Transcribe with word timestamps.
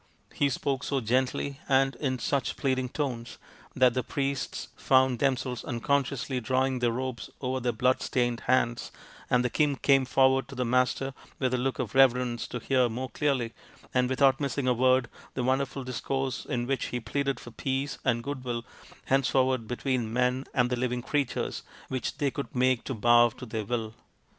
He 0.33 0.49
spoke 0.49 0.83
so 0.83 0.99
gently 0.99 1.59
and 1.69 1.93
in 1.97 2.17
such 2.17 2.57
pleading 2.57 2.89
tones 2.89 3.37
that 3.75 3.93
the 3.93 4.01
priests 4.01 4.69
found 4.75 5.19
themselves 5.19 5.63
unconsciously 5.63 6.39
drawing 6.39 6.79
their 6.79 6.89
robes 6.89 7.29
over 7.39 7.59
their 7.59 7.71
blood 7.71 8.01
stained 8.01 8.39
hands, 8.47 8.91
and 9.29 9.45
the 9.45 9.49
king 9.51 9.75
came 9.75 10.05
forward 10.05 10.47
to 10.47 10.55
the 10.55 10.65
Master 10.65 11.13
with 11.37 11.53
a 11.53 11.57
look 11.59 11.77
of 11.77 11.93
reverence 11.93 12.47
to 12.47 12.57
hear 12.57 12.89
more 12.89 13.11
clearly, 13.11 13.53
and 13.93 14.09
without 14.09 14.39
missing 14.39 14.67
a 14.67 14.73
word, 14.73 15.07
the 15.35 15.43
wonderful 15.43 15.83
discourse 15.83 16.45
in 16.45 16.65
which 16.65 16.85
he 16.85 16.99
pleaded 16.99 17.39
for 17.39 17.51
peace 17.51 17.99
and 18.03 18.23
goodwill 18.23 18.65
henceforward 19.05 19.67
between 19.67 20.11
men 20.11 20.45
and 20.51 20.71
the 20.71 20.75
living 20.75 21.03
creatures 21.03 21.61
which 21.89 22.17
they 22.17 22.31
could 22.31 22.55
make 22.55 22.83
to 22.85 22.95
bow 22.95 23.29
to 23.29 23.45
their 23.45 23.65
will. 23.65 23.93